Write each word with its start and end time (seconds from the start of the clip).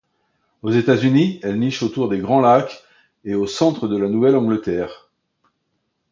Aux 0.63 0.71
États-Unis, 0.71 1.39
elle 1.43 1.59
niche 1.59 1.83
autour 1.83 2.09
des 2.09 2.17
Grands 2.17 2.41
Lacs 2.41 2.81
et 3.23 3.35
au 3.35 3.45
centre 3.45 3.87
de 3.87 3.95
la 3.99 4.09
Nouvelle-Angleterre. 4.09 5.11